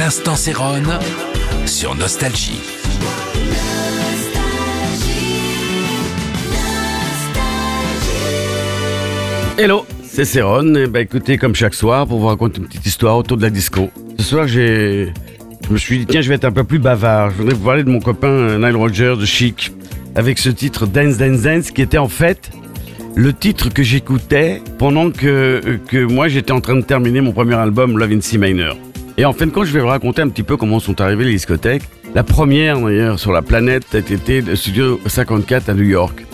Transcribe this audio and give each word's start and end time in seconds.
L'instant 0.00 0.34
Céronne 0.34 0.98
sur 1.66 1.94
Nostalgie. 1.94 2.58
Hello, 9.58 9.84
c'est 10.02 10.24
Céron. 10.24 10.74
Et 10.74 10.86
bah 10.86 11.02
écoutez, 11.02 11.36
comme 11.36 11.54
chaque 11.54 11.74
soir, 11.74 12.06
pour 12.06 12.18
vous 12.18 12.28
raconter 12.28 12.62
une 12.62 12.66
petite 12.66 12.86
histoire 12.86 13.18
autour 13.18 13.36
de 13.36 13.42
la 13.42 13.50
disco. 13.50 13.90
Ce 14.18 14.24
soir, 14.24 14.48
j'ai. 14.48 15.12
Je 15.66 15.70
me 15.70 15.76
suis 15.76 15.98
dit, 15.98 16.06
tiens, 16.06 16.22
je 16.22 16.30
vais 16.30 16.36
être 16.36 16.46
un 16.46 16.52
peu 16.52 16.64
plus 16.64 16.78
bavard. 16.78 17.32
Je 17.32 17.36
voudrais 17.36 17.54
vous 17.54 17.66
parler 17.66 17.84
de 17.84 17.90
mon 17.90 18.00
copain 18.00 18.28
euh, 18.28 18.56
Nile 18.56 18.76
Rodgers 18.76 19.16
de 19.20 19.26
Chic, 19.26 19.70
avec 20.14 20.38
ce 20.38 20.48
titre 20.48 20.86
Dance 20.86 21.18
Dance 21.18 21.42
Dance, 21.42 21.70
qui 21.72 21.82
était 21.82 21.98
en 21.98 22.08
fait 22.08 22.50
le 23.16 23.34
titre 23.34 23.68
que 23.68 23.82
j'écoutais 23.82 24.62
pendant 24.78 25.10
que, 25.10 25.26
euh, 25.26 25.76
que 25.86 26.02
moi 26.02 26.28
j'étais 26.28 26.52
en 26.52 26.62
train 26.62 26.76
de 26.76 26.84
terminer 26.84 27.20
mon 27.20 27.32
premier 27.32 27.56
album, 27.56 27.98
Love 27.98 28.12
in 28.12 28.22
C 28.22 28.38
Minor. 28.38 28.78
Et 29.20 29.26
en 29.26 29.34
fin 29.34 29.44
de 29.44 29.50
compte, 29.50 29.66
je 29.66 29.72
vais 29.74 29.80
vous 29.80 29.86
raconter 29.86 30.22
un 30.22 30.30
petit 30.30 30.42
peu 30.42 30.56
comment 30.56 30.80
sont 30.80 30.98
arrivées 30.98 31.24
les 31.24 31.32
discothèques. 31.32 31.82
La 32.14 32.22
première, 32.22 32.80
d'ailleurs, 32.80 33.18
sur 33.18 33.32
la 33.32 33.42
planète, 33.42 33.94
était 33.94 34.40
le 34.40 34.56
Studio 34.56 34.98
54 35.04 35.68
à 35.68 35.74
New 35.74 35.82
York. 35.82 36.24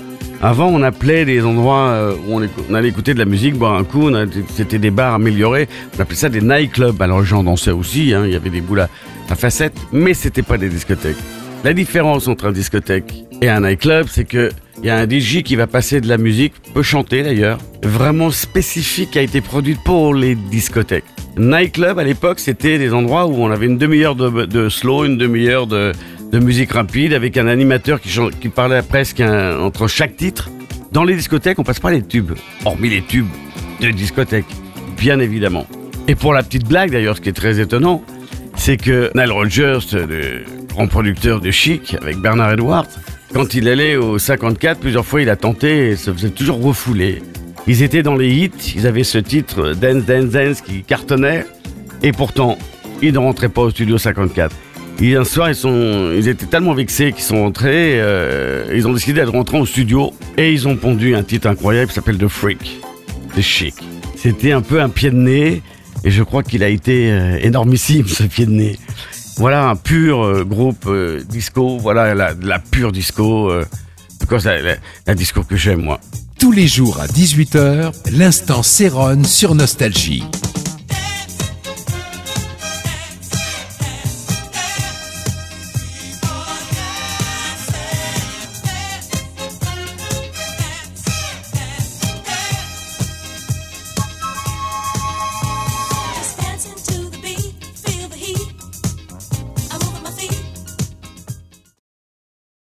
Avant, 0.40 0.68
on 0.68 0.80
appelait 0.84 1.24
des 1.24 1.44
endroits 1.44 1.88
euh, 1.88 2.14
où 2.28 2.40
on, 2.40 2.74
allait 2.74 2.90
écouter 2.90 3.12
de 3.12 3.18
la 3.18 3.24
musique, 3.24 3.56
boire 3.56 3.74
un 3.74 3.82
coup, 3.82 4.08
c'était 4.54 4.78
des 4.78 4.92
bars 4.92 5.14
améliorés. 5.14 5.66
On 5.98 6.00
appelait 6.00 6.14
ça 6.14 6.28
des 6.28 6.40
nightclubs. 6.40 7.02
Alors, 7.02 7.18
les 7.18 7.26
gens 7.26 7.42
dansaient 7.42 7.72
aussi, 7.72 8.14
hein, 8.14 8.22
il 8.24 8.32
y 8.32 8.36
avait 8.36 8.50
des 8.50 8.60
boules 8.60 8.82
à, 8.82 8.88
à 9.30 9.34
facettes, 9.34 9.76
mais 9.90 10.14
c'était 10.14 10.42
pas 10.42 10.56
des 10.56 10.68
discothèques. 10.68 11.18
La 11.64 11.72
différence 11.72 12.28
entre 12.28 12.46
un 12.46 12.52
discothèque 12.52 13.24
et 13.42 13.48
un 13.48 13.62
nightclub, 13.62 14.06
c'est 14.08 14.26
que 14.26 14.50
il 14.82 14.86
y 14.86 14.90
a 14.90 14.96
un 14.98 15.08
DJ 15.08 15.42
qui 15.42 15.56
va 15.56 15.66
passer 15.66 16.00
de 16.00 16.08
la 16.08 16.18
musique, 16.18 16.52
peut 16.74 16.82
chanter 16.82 17.22
d'ailleurs, 17.22 17.58
vraiment 17.82 18.30
spécifique 18.30 19.12
qui 19.12 19.18
a 19.18 19.22
été 19.22 19.40
produite 19.40 19.82
pour 19.82 20.14
les 20.14 20.34
discothèques. 20.34 21.04
Nightclub 21.38 21.98
à 21.98 22.04
l'époque, 22.04 22.38
c'était 22.38 22.78
des 22.78 22.92
endroits 22.92 23.26
où 23.26 23.34
on 23.36 23.50
avait 23.50 23.66
une 23.66 23.78
demi-heure 23.78 24.14
de, 24.16 24.68
slow, 24.68 25.04
une 25.04 25.18
demi-heure 25.18 25.66
de, 25.66 25.92
musique 26.32 26.72
rapide 26.72 27.14
avec 27.14 27.36
un 27.38 27.46
animateur 27.46 28.00
qui, 28.00 28.48
parlait 28.48 28.82
presque 28.82 29.20
un- 29.20 29.58
entre 29.60 29.86
chaque 29.88 30.16
titre. 30.16 30.50
Dans 30.92 31.04
les 31.04 31.14
discothèques, 31.14 31.58
on 31.58 31.62
passe 31.64 31.80
pas 31.80 31.90
les 31.90 32.02
tubes, 32.02 32.32
hormis 32.64 32.90
les 32.90 33.02
tubes 33.02 33.26
de 33.80 33.90
discothèque, 33.90 34.46
bien 34.98 35.18
évidemment. 35.18 35.66
Et 36.08 36.14
pour 36.14 36.32
la 36.32 36.42
petite 36.42 36.66
blague 36.66 36.90
d'ailleurs, 36.90 37.16
ce 37.16 37.20
qui 37.22 37.28
est 37.30 37.34
très 37.34 37.60
étonnant, 37.60 38.02
c'est 38.54 38.76
que 38.76 39.10
Nile 39.14 39.32
Rodgers, 39.32 39.78
le 39.92 40.44
grand 40.68 40.86
producteur 40.86 41.40
de 41.40 41.50
Chic, 41.50 41.96
avec 42.00 42.18
Bernard 42.18 42.52
Edwards, 42.52 42.86
quand 43.32 43.54
il 43.54 43.68
allait 43.68 43.96
au 43.96 44.18
54, 44.18 44.80
plusieurs 44.80 45.04
fois 45.04 45.22
il 45.22 45.30
a 45.30 45.36
tenté 45.36 45.90
et 45.90 45.96
se 45.96 46.12
faisait 46.12 46.30
toujours 46.30 46.62
refouler. 46.62 47.22
Ils 47.66 47.82
étaient 47.82 48.02
dans 48.02 48.16
les 48.16 48.32
hits, 48.32 48.74
ils 48.76 48.86
avaient 48.86 49.04
ce 49.04 49.18
titre 49.18 49.72
Dance 49.74 50.04
Dance 50.04 50.30
Dance 50.30 50.60
qui 50.60 50.82
cartonnait, 50.82 51.46
et 52.02 52.12
pourtant, 52.12 52.58
ils 53.02 53.12
ne 53.12 53.18
rentraient 53.18 53.48
pas 53.48 53.62
au 53.62 53.70
studio 53.70 53.98
54. 53.98 54.54
Et 55.02 55.14
un 55.14 55.24
soir, 55.24 55.50
ils, 55.50 55.54
sont, 55.54 56.12
ils 56.16 56.28
étaient 56.28 56.46
tellement 56.46 56.72
vexés 56.72 57.12
qu'ils 57.12 57.24
sont 57.24 57.42
rentrés, 57.42 58.00
euh, 58.00 58.72
ils 58.74 58.86
ont 58.86 58.92
décidé 58.92 59.20
de 59.20 59.26
rentrer 59.26 59.58
au 59.58 59.66
studio, 59.66 60.14
et 60.38 60.52
ils 60.52 60.68
ont 60.68 60.76
pondu 60.76 61.14
un 61.14 61.22
titre 61.22 61.48
incroyable 61.48 61.88
qui 61.88 61.94
s'appelle 61.94 62.18
The 62.18 62.28
Freak, 62.28 62.80
de 63.36 63.42
Chic. 63.42 63.74
C'était 64.14 64.52
un 64.52 64.62
peu 64.62 64.80
un 64.80 64.88
pied 64.88 65.10
de 65.10 65.16
nez, 65.16 65.62
et 66.04 66.10
je 66.10 66.22
crois 66.22 66.42
qu'il 66.42 66.62
a 66.62 66.68
été 66.68 67.10
euh, 67.10 67.38
énormissime 67.42 68.06
ce 68.06 68.22
pied 68.22 68.46
de 68.46 68.52
nez. 68.52 68.78
Voilà 69.38 69.68
un 69.68 69.76
pur 69.76 70.24
euh, 70.24 70.44
groupe 70.44 70.86
euh, 70.86 71.22
disco, 71.28 71.76
voilà 71.78 72.14
la, 72.14 72.32
la 72.40 72.58
pure 72.58 72.90
disco, 72.90 73.50
euh, 73.50 73.66
c'est 74.38 74.62
la, 74.62 74.76
la 75.06 75.14
disco 75.14 75.42
que 75.42 75.56
j'aime 75.56 75.82
moi. 75.82 76.00
Tous 76.38 76.52
les 76.52 76.66
jours 76.66 77.00
à 77.00 77.06
18h, 77.06 77.92
l'instant 78.12 78.62
Céronne 78.62 79.24
sur 79.24 79.54
Nostalgie. 79.54 80.24